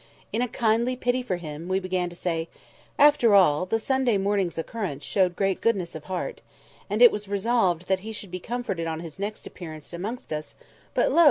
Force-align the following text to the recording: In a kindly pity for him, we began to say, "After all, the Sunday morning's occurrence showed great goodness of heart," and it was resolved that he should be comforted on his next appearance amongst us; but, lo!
In 0.33 0.41
a 0.41 0.47
kindly 0.47 0.95
pity 0.95 1.21
for 1.21 1.35
him, 1.35 1.67
we 1.67 1.79
began 1.79 2.09
to 2.09 2.15
say, 2.15 2.49
"After 2.97 3.35
all, 3.35 3.67
the 3.67 3.77
Sunday 3.79 4.17
morning's 4.17 4.57
occurrence 4.57 5.03
showed 5.03 5.35
great 5.35 5.61
goodness 5.61 5.93
of 5.93 6.05
heart," 6.05 6.41
and 6.89 7.03
it 7.03 7.11
was 7.11 7.27
resolved 7.27 7.85
that 7.87 7.99
he 7.99 8.11
should 8.11 8.31
be 8.31 8.39
comforted 8.39 8.87
on 8.87 9.01
his 9.01 9.19
next 9.19 9.45
appearance 9.45 9.93
amongst 9.93 10.33
us; 10.33 10.55
but, 10.95 11.11
lo! 11.11 11.19